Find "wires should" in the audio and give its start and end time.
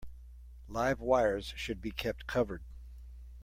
0.99-1.79